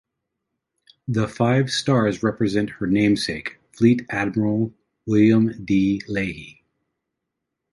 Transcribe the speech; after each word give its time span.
The 1.07 1.27
five 1.27 1.69
stars 1.69 2.23
represent 2.23 2.71
her 2.71 2.87
namesake 2.87 3.59
Fleet 3.73 4.03
Admiral 4.09 4.73
William 5.05 5.63
D. 5.63 6.01
Leahy. 6.07 6.63